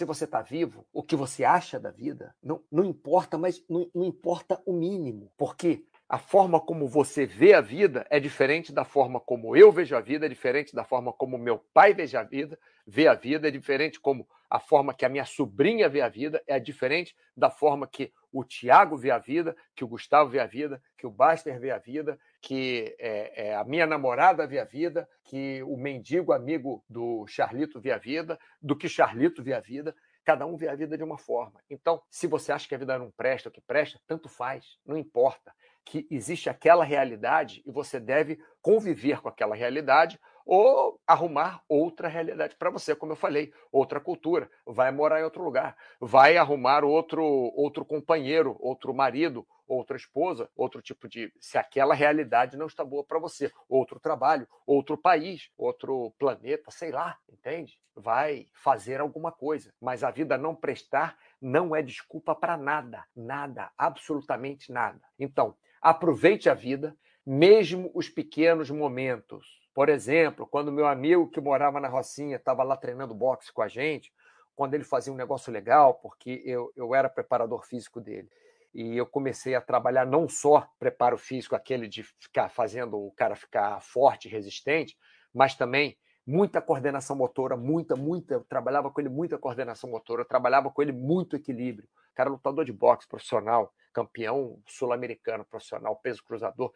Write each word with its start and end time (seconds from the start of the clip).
se 0.00 0.04
você 0.06 0.24
está 0.24 0.40
vivo, 0.40 0.86
o 0.94 1.02
que 1.02 1.14
você 1.14 1.44
acha 1.44 1.78
da 1.78 1.90
vida, 1.90 2.34
não, 2.42 2.64
não 2.72 2.84
importa, 2.86 3.36
mas 3.36 3.62
não, 3.68 3.86
não 3.94 4.02
importa 4.02 4.58
o 4.64 4.72
mínimo. 4.72 5.30
Porque 5.36 5.84
a 6.08 6.16
forma 6.16 6.58
como 6.58 6.88
você 6.88 7.26
vê 7.26 7.52
a 7.52 7.60
vida 7.60 8.06
é 8.08 8.18
diferente 8.18 8.72
da 8.72 8.82
forma 8.82 9.20
como 9.20 9.54
eu 9.54 9.70
vejo 9.70 9.94
a 9.94 10.00
vida, 10.00 10.24
é 10.24 10.28
diferente 10.30 10.74
da 10.74 10.84
forma 10.84 11.12
como 11.12 11.36
meu 11.36 11.58
pai 11.74 11.92
veja 11.92 12.20
a 12.20 12.24
vida, 12.24 12.58
vê 12.86 13.08
a 13.08 13.14
vida, 13.14 13.48
é 13.48 13.50
diferente 13.50 14.00
como 14.00 14.26
a 14.48 14.58
forma 14.58 14.94
que 14.94 15.04
a 15.04 15.08
minha 15.10 15.26
sobrinha 15.26 15.86
vê 15.86 16.00
a 16.00 16.08
vida, 16.08 16.42
é 16.46 16.58
diferente 16.58 17.14
da 17.36 17.50
forma 17.50 17.86
que 17.86 18.10
o 18.32 18.44
Tiago 18.44 18.96
vê 18.96 19.10
a 19.10 19.18
vida, 19.18 19.56
que 19.74 19.84
o 19.84 19.88
Gustavo 19.88 20.30
vê 20.30 20.40
a 20.40 20.46
vida, 20.46 20.82
que 20.96 21.06
o 21.06 21.10
Baster 21.10 21.58
vê 21.58 21.70
a 21.70 21.78
vida, 21.78 22.18
que 22.40 22.94
é, 22.98 23.48
é, 23.48 23.56
a 23.56 23.64
minha 23.64 23.86
namorada 23.86 24.46
vê 24.46 24.58
a 24.58 24.64
vida, 24.64 25.08
que 25.24 25.62
o 25.64 25.76
mendigo 25.76 26.32
amigo 26.32 26.84
do 26.88 27.26
Charlito 27.26 27.80
vê 27.80 27.92
a 27.92 27.98
vida, 27.98 28.38
do 28.60 28.76
que 28.76 28.88
Charlito 28.88 29.42
vê 29.42 29.52
a 29.52 29.60
vida. 29.60 29.94
Cada 30.24 30.46
um 30.46 30.56
vê 30.56 30.68
a 30.68 30.74
vida 30.74 30.96
de 30.96 31.02
uma 31.02 31.18
forma. 31.18 31.60
Então, 31.68 32.00
se 32.10 32.26
você 32.26 32.52
acha 32.52 32.68
que 32.68 32.74
a 32.74 32.78
vida 32.78 32.98
não 32.98 33.10
presta, 33.10 33.48
o 33.48 33.52
que 33.52 33.60
presta, 33.60 33.98
tanto 34.06 34.28
faz, 34.28 34.78
não 34.84 34.96
importa 34.96 35.52
que 35.84 36.06
existe 36.10 36.48
aquela 36.48 36.84
realidade 36.84 37.62
e 37.66 37.70
você 37.72 37.98
deve 37.98 38.38
conviver 38.60 39.20
com 39.20 39.28
aquela 39.28 39.56
realidade 39.56 40.20
ou 40.52 41.00
arrumar 41.06 41.62
outra 41.68 42.08
realidade 42.08 42.56
para 42.56 42.70
você, 42.70 42.92
como 42.96 43.12
eu 43.12 43.16
falei, 43.16 43.52
outra 43.70 44.00
cultura, 44.00 44.50
vai 44.66 44.90
morar 44.90 45.20
em 45.20 45.22
outro 45.22 45.44
lugar, 45.44 45.76
vai 46.00 46.36
arrumar 46.36 46.82
outro 46.82 47.22
outro 47.54 47.84
companheiro, 47.84 48.56
outro 48.58 48.92
marido, 48.92 49.46
outra 49.64 49.96
esposa, 49.96 50.50
outro 50.56 50.82
tipo 50.82 51.08
de, 51.08 51.32
se 51.38 51.56
aquela 51.56 51.94
realidade 51.94 52.56
não 52.56 52.66
está 52.66 52.84
boa 52.84 53.04
para 53.04 53.20
você, 53.20 53.52
outro 53.68 54.00
trabalho, 54.00 54.48
outro 54.66 54.98
país, 54.98 55.48
outro 55.56 56.12
planeta, 56.18 56.68
sei 56.72 56.90
lá, 56.90 57.16
entende? 57.28 57.78
Vai 57.94 58.46
fazer 58.52 59.00
alguma 59.00 59.30
coisa, 59.30 59.72
mas 59.80 60.02
a 60.02 60.10
vida 60.10 60.36
não 60.36 60.56
prestar 60.56 61.16
não 61.40 61.76
é 61.76 61.80
desculpa 61.80 62.34
para 62.34 62.56
nada, 62.56 63.04
nada, 63.14 63.70
absolutamente 63.78 64.72
nada. 64.72 65.00
Então, 65.16 65.54
Aproveite 65.80 66.50
a 66.50 66.52
vida, 66.52 66.94
mesmo 67.24 67.90
os 67.94 68.06
pequenos 68.06 68.70
momentos. 68.70 69.46
Por 69.74 69.88
exemplo, 69.88 70.46
quando 70.46 70.72
meu 70.72 70.86
amigo 70.86 71.28
que 71.28 71.40
morava 71.40 71.80
na 71.80 71.88
Rocinha 71.88 72.36
estava 72.36 72.62
lá 72.62 72.76
treinando 72.76 73.14
boxe 73.14 73.52
com 73.52 73.62
a 73.62 73.68
gente, 73.68 74.12
quando 74.56 74.74
ele 74.74 74.84
fazia 74.84 75.12
um 75.12 75.16
negócio 75.16 75.52
legal, 75.52 75.94
porque 75.94 76.42
eu, 76.44 76.72
eu 76.76 76.94
era 76.94 77.08
preparador 77.08 77.64
físico 77.64 78.00
dele. 78.00 78.28
E 78.74 78.96
eu 78.96 79.06
comecei 79.06 79.54
a 79.54 79.60
trabalhar 79.60 80.06
não 80.06 80.28
só 80.28 80.68
preparo 80.78 81.16
físico, 81.16 81.56
aquele 81.56 81.88
de 81.88 82.02
ficar 82.02 82.48
fazendo 82.48 82.96
o 82.98 83.10
cara 83.12 83.34
ficar 83.34 83.80
forte 83.80 84.28
resistente, 84.28 84.96
mas 85.32 85.54
também 85.54 85.96
muita 86.26 86.60
coordenação 86.60 87.16
motora, 87.16 87.56
muita, 87.56 87.96
muita. 87.96 88.34
Eu 88.34 88.44
trabalhava 88.44 88.90
com 88.90 89.00
ele 89.00 89.08
muita 89.08 89.38
coordenação 89.38 89.90
motora, 89.90 90.22
eu 90.22 90.28
trabalhava 90.28 90.70
com 90.70 90.82
ele 90.82 90.92
muito 90.92 91.36
equilíbrio. 91.36 91.88
O 92.12 92.14
cara 92.14 92.28
lutador 92.28 92.64
de 92.64 92.72
boxe 92.72 93.08
profissional, 93.08 93.72
campeão 93.92 94.60
sul-americano 94.66 95.44
profissional, 95.44 95.96
peso 95.96 96.24
cruzador, 96.24 96.72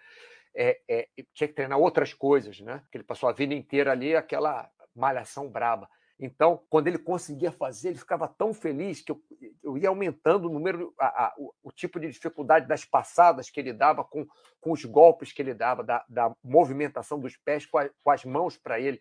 é, 0.54 0.80
é, 0.88 1.08
tinha 1.32 1.48
que 1.48 1.54
treinar 1.54 1.78
outras 1.78 2.14
coisas, 2.14 2.60
né? 2.60 2.78
Porque 2.78 2.98
ele 2.98 3.04
passou 3.04 3.28
a 3.28 3.32
vida 3.32 3.54
inteira 3.54 3.92
ali 3.92 4.14
aquela 4.14 4.70
malhação 4.94 5.48
braba. 5.48 5.88
Então, 6.18 6.62
quando 6.70 6.86
ele 6.86 6.98
conseguia 6.98 7.50
fazer, 7.50 7.88
ele 7.88 7.98
ficava 7.98 8.28
tão 8.28 8.54
feliz 8.54 9.00
que 9.00 9.10
eu, 9.10 9.20
eu 9.62 9.76
ia 9.76 9.88
aumentando 9.88 10.48
o 10.48 10.52
número, 10.52 10.94
a, 10.98 11.26
a, 11.26 11.34
o, 11.36 11.52
o, 11.64 11.72
tipo 11.72 11.98
de 11.98 12.08
dificuldade 12.08 12.68
das 12.68 12.84
passadas 12.84 13.50
que 13.50 13.58
ele 13.58 13.72
dava 13.72 14.04
com, 14.04 14.24
com 14.60 14.70
os 14.70 14.84
golpes 14.84 15.32
que 15.32 15.42
ele 15.42 15.52
dava, 15.52 15.82
da, 15.82 16.04
da 16.08 16.32
movimentação 16.42 17.18
dos 17.18 17.36
pés 17.36 17.66
com, 17.66 17.78
a, 17.78 17.90
com 18.02 18.10
as 18.10 18.24
mãos 18.24 18.56
para 18.56 18.78
ele. 18.78 19.00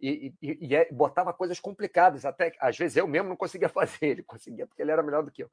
E, 0.00 0.32
e, 0.40 0.68
e, 0.68 0.74
é, 0.76 0.88
botava 0.92 1.32
coisas 1.32 1.58
complicadas, 1.58 2.24
até 2.24 2.52
às 2.60 2.76
vezes 2.76 2.96
eu 2.96 3.08
mesmo 3.08 3.28
não 3.28 3.36
conseguia 3.36 3.68
fazer, 3.70 4.06
ele 4.06 4.22
conseguia 4.22 4.66
porque 4.66 4.82
ele 4.82 4.92
era 4.92 5.02
melhor 5.02 5.24
do 5.24 5.32
que 5.32 5.42
eu. 5.42 5.50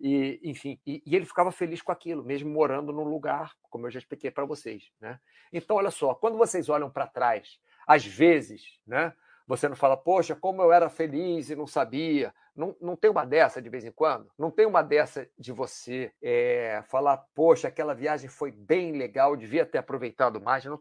E, 0.00 0.40
enfim, 0.42 0.80
e, 0.86 1.02
e, 1.04 1.14
ele 1.14 1.26
ficava 1.26 1.52
feliz 1.52 1.82
com 1.82 1.92
aquilo, 1.92 2.24
mesmo 2.24 2.48
morando 2.50 2.90
num 2.90 3.04
lugar, 3.04 3.52
como 3.68 3.86
eu 3.86 3.90
já 3.90 3.98
expliquei 3.98 4.30
para 4.30 4.46
vocês. 4.46 4.90
Né? 4.98 5.20
Então, 5.52 5.76
olha 5.76 5.90
só, 5.90 6.14
quando 6.14 6.38
vocês 6.38 6.70
olham 6.70 6.90
para 6.90 7.06
trás, 7.06 7.58
às 7.86 8.06
vezes, 8.06 8.78
né, 8.86 9.12
você 9.46 9.68
não 9.68 9.76
fala, 9.76 9.96
poxa, 9.96 10.34
como 10.34 10.62
eu 10.62 10.72
era 10.72 10.88
feliz 10.88 11.50
e 11.50 11.56
não 11.56 11.66
sabia. 11.66 12.32
Não, 12.54 12.76
não 12.80 12.94
tem 12.94 13.10
uma 13.10 13.24
dessa 13.24 13.60
de 13.60 13.68
vez 13.68 13.84
em 13.84 13.90
quando? 13.90 14.30
Não 14.38 14.50
tem 14.50 14.64
uma 14.64 14.80
dessa 14.80 15.28
de 15.36 15.52
você 15.52 16.12
é, 16.22 16.82
falar, 16.88 17.16
poxa, 17.34 17.68
aquela 17.68 17.92
viagem 17.94 18.28
foi 18.28 18.52
bem 18.52 18.92
legal, 18.92 19.36
devia 19.36 19.66
ter 19.66 19.78
aproveitado 19.78 20.40
mais. 20.40 20.64
Não, 20.64 20.80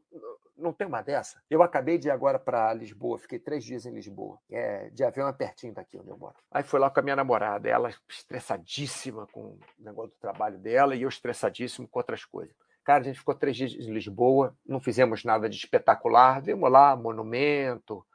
não 0.60 0.74
tem 0.74 0.88
uma 0.88 1.02
dessa. 1.02 1.42
Eu 1.50 1.64
acabei 1.64 1.98
de 1.98 2.08
ir 2.08 2.12
agora 2.12 2.38
para 2.38 2.74
Lisboa, 2.74 3.18
fiquei 3.18 3.40
três 3.40 3.64
dias 3.64 3.86
em 3.86 3.92
Lisboa. 3.92 4.40
É, 4.50 4.90
de 4.90 5.04
avião 5.04 5.28
é 5.28 5.34
pertinho 5.34 5.74
daqui 5.74 5.98
onde 5.98 6.10
eu 6.10 6.18
moro. 6.18 6.36
Aí 6.52 6.64
fui 6.64 6.80
lá 6.80 6.90
com 6.90 7.00
a 7.00 7.04
minha 7.04 7.16
namorada, 7.16 7.70
ela 7.70 7.90
estressadíssima 8.08 9.28
com 9.28 9.42
o 9.42 9.60
negócio 9.80 10.12
do 10.12 10.20
trabalho 10.20 10.58
dela 10.58 10.96
e 10.96 11.02
eu 11.02 11.10
estressadíssimo 11.10 11.88
com 11.88 12.00
outras 12.00 12.26
coisas. 12.26 12.56
Cara, 12.84 13.02
a 13.02 13.04
gente 13.04 13.20
ficou 13.20 13.36
três 13.36 13.56
dias 13.56 13.74
em 13.74 13.94
Lisboa, 13.94 14.56
não 14.66 14.80
fizemos 14.80 15.24
nada 15.24 15.50
de 15.50 15.56
espetacular, 15.56 16.42
vimos 16.42 16.72
lá 16.72 16.96
monumento, 16.96 18.06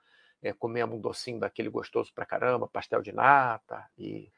é, 0.42 0.52
comemos 0.52 0.96
um 0.96 1.00
docinho 1.00 1.40
daquele 1.40 1.68
gostoso 1.68 2.12
pra 2.14 2.26
caramba, 2.26 2.68
pastel 2.68 3.00
de 3.00 3.12
nata 3.12 3.84
e 3.96 4.30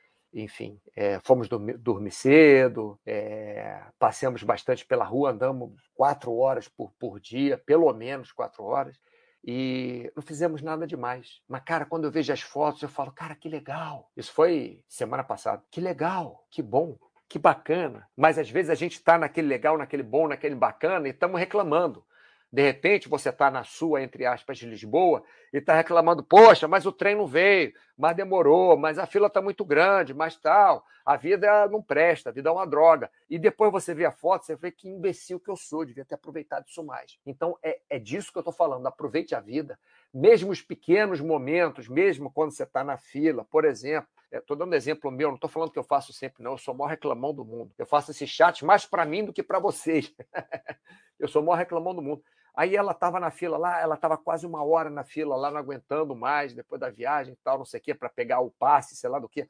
enfim, 0.42 0.78
é, 0.94 1.18
fomos 1.24 1.48
dormir, 1.48 1.78
dormir 1.78 2.10
cedo, 2.10 2.98
é, 3.06 3.82
passeamos 3.98 4.42
bastante 4.42 4.84
pela 4.84 5.04
rua, 5.04 5.30
andamos 5.30 5.72
quatro 5.94 6.36
horas 6.36 6.68
por, 6.68 6.92
por 6.98 7.18
dia, 7.18 7.56
pelo 7.56 7.90
menos 7.94 8.32
quatro 8.32 8.62
horas, 8.62 9.00
e 9.42 10.12
não 10.14 10.22
fizemos 10.22 10.60
nada 10.60 10.86
demais. 10.86 11.40
Mas, 11.48 11.62
cara, 11.64 11.86
quando 11.86 12.04
eu 12.04 12.10
vejo 12.10 12.32
as 12.32 12.42
fotos, 12.42 12.82
eu 12.82 12.88
falo, 12.88 13.12
cara, 13.12 13.34
que 13.34 13.48
legal. 13.48 14.10
Isso 14.16 14.32
foi 14.32 14.82
semana 14.86 15.24
passada. 15.24 15.62
Que 15.70 15.80
legal, 15.80 16.44
que 16.50 16.60
bom, 16.60 16.98
que 17.28 17.38
bacana. 17.38 18.06
Mas 18.14 18.38
às 18.38 18.50
vezes 18.50 18.70
a 18.70 18.74
gente 18.74 18.94
está 18.94 19.16
naquele 19.16 19.48
legal, 19.48 19.78
naquele 19.78 20.02
bom, 20.02 20.28
naquele 20.28 20.54
bacana 20.54 21.08
e 21.08 21.12
estamos 21.12 21.40
reclamando. 21.40 22.04
De 22.52 22.62
repente, 22.62 23.08
você 23.08 23.30
está 23.30 23.50
na 23.50 23.64
sua, 23.64 24.02
entre 24.02 24.24
aspas, 24.24 24.58
de 24.58 24.66
Lisboa 24.66 25.22
e 25.52 25.58
está 25.58 25.74
reclamando: 25.74 26.22
poxa, 26.22 26.68
mas 26.68 26.86
o 26.86 26.92
trem 26.92 27.16
não 27.16 27.26
veio, 27.26 27.72
mas 27.96 28.16
demorou, 28.16 28.76
mas 28.76 28.98
a 28.98 29.06
fila 29.06 29.26
está 29.26 29.42
muito 29.42 29.64
grande, 29.64 30.14
mas 30.14 30.36
tal. 30.36 30.84
A 31.04 31.16
vida 31.16 31.68
não 31.68 31.82
presta, 31.82 32.30
a 32.30 32.32
vida 32.32 32.48
é 32.48 32.52
uma 32.52 32.66
droga. 32.66 33.10
E 33.28 33.38
depois 33.38 33.72
você 33.72 33.94
vê 33.94 34.04
a 34.04 34.12
foto, 34.12 34.44
você 34.44 34.56
vê 34.56 34.70
que 34.70 34.88
imbecil 34.88 35.40
que 35.40 35.50
eu 35.50 35.56
sou, 35.56 35.84
devia 35.84 36.04
ter 36.04 36.14
aproveitado 36.14 36.66
isso 36.68 36.84
mais. 36.84 37.18
Então, 37.26 37.58
é, 37.62 37.80
é 37.90 37.98
disso 37.98 38.30
que 38.30 38.38
eu 38.38 38.40
estou 38.40 38.54
falando: 38.54 38.86
aproveite 38.86 39.34
a 39.34 39.40
vida, 39.40 39.78
mesmo 40.14 40.50
os 40.50 40.62
pequenos 40.62 41.20
momentos, 41.20 41.88
mesmo 41.88 42.30
quando 42.30 42.52
você 42.52 42.62
está 42.62 42.84
na 42.84 42.96
fila, 42.96 43.44
por 43.44 43.64
exemplo. 43.64 44.08
Estou 44.30 44.56
dando 44.56 44.74
exemplo 44.74 45.10
meu, 45.10 45.28
não 45.28 45.36
estou 45.36 45.48
falando 45.48 45.70
que 45.70 45.78
eu 45.78 45.84
faço 45.84 46.12
sempre, 46.12 46.42
não. 46.42 46.52
Eu 46.52 46.58
sou 46.58 46.74
o 46.74 46.76
maior 46.76 46.90
reclamão 46.90 47.32
do 47.32 47.44
mundo. 47.44 47.72
Eu 47.78 47.86
faço 47.86 48.10
esse 48.10 48.26
chat 48.26 48.64
mais 48.64 48.84
para 48.84 49.04
mim 49.04 49.24
do 49.24 49.32
que 49.32 49.42
para 49.42 49.58
vocês. 49.58 50.12
eu 51.18 51.28
sou 51.28 51.42
o 51.42 51.46
maior 51.46 51.58
reclamão 51.58 51.94
do 51.94 52.02
mundo. 52.02 52.22
Aí 52.54 52.74
ela 52.74 52.92
estava 52.92 53.20
na 53.20 53.30
fila 53.30 53.58
lá, 53.58 53.80
ela 53.80 53.96
estava 53.96 54.16
quase 54.16 54.46
uma 54.46 54.64
hora 54.64 54.88
na 54.88 55.04
fila 55.04 55.36
lá, 55.36 55.50
não 55.50 55.58
aguentando 55.58 56.16
mais, 56.16 56.54
depois 56.54 56.80
da 56.80 56.88
viagem 56.88 57.34
e 57.34 57.36
tal, 57.44 57.58
não 57.58 57.66
sei 57.66 57.80
o 57.80 57.82
quê, 57.82 57.94
para 57.94 58.08
pegar 58.08 58.40
o 58.40 58.50
passe, 58.50 58.96
sei 58.96 59.10
lá 59.10 59.18
do 59.18 59.28
que. 59.28 59.48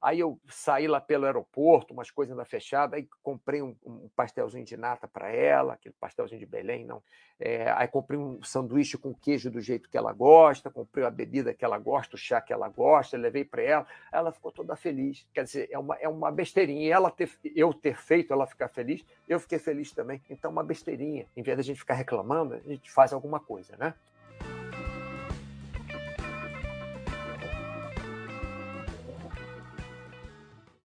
Aí 0.00 0.20
eu 0.20 0.38
saí 0.48 0.86
lá 0.86 1.00
pelo 1.00 1.26
aeroporto, 1.26 1.92
umas 1.92 2.10
coisas 2.10 2.32
ainda 2.32 2.44
fechadas, 2.44 2.94
aí 2.94 3.08
comprei 3.22 3.60
um, 3.62 3.74
um 3.84 4.08
pastelzinho 4.14 4.64
de 4.64 4.76
nata 4.76 5.08
para 5.08 5.30
ela, 5.30 5.74
aquele 5.74 5.94
pastelzinho 5.98 6.38
de 6.38 6.46
Belém, 6.46 6.84
não. 6.84 7.02
É, 7.40 7.70
aí 7.72 7.86
comprei 7.86 8.18
um 8.18 8.42
sanduíche 8.42 8.98
com 8.98 9.14
queijo 9.14 9.50
do 9.50 9.60
jeito 9.60 9.88
que 9.88 9.96
ela 9.96 10.12
gosta, 10.12 10.70
comprei 10.70 11.04
a 11.04 11.10
bebida 11.10 11.54
que 11.54 11.64
ela 11.64 11.78
gosta, 11.78 12.16
o 12.16 12.18
chá 12.18 12.40
que 12.40 12.52
ela 12.52 12.68
gosta, 12.68 13.16
levei 13.16 13.44
para 13.44 13.62
ela. 13.62 13.86
Ela 14.10 14.32
ficou 14.32 14.50
toda 14.50 14.74
feliz. 14.74 15.26
Quer 15.32 15.44
dizer, 15.44 15.68
é 15.70 15.78
uma, 15.78 15.96
é 15.96 16.08
uma 16.08 16.32
besteirinha. 16.32 16.82
E 16.82 16.90
ela 16.90 17.10
ter, 17.10 17.30
eu 17.54 17.72
ter 17.72 17.96
feito 17.96 18.32
ela 18.32 18.46
ficar 18.46 18.68
feliz, 18.68 19.04
eu 19.28 19.38
fiquei 19.38 19.58
feliz 19.58 19.92
também. 19.92 20.20
Então, 20.28 20.50
uma 20.50 20.64
besteirinha. 20.64 21.26
Em 21.36 21.42
vez 21.42 21.56
da 21.56 21.62
gente 21.62 21.78
ficar 21.78 21.94
reclamando, 21.94 22.54
a 22.54 22.58
gente 22.60 22.90
faz 22.90 23.12
alguma 23.12 23.38
coisa, 23.38 23.76
né? 23.76 23.94